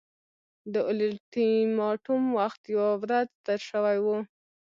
[0.73, 4.17] د اولټیماټوم وخت یوه ورځ تېر شوی وو.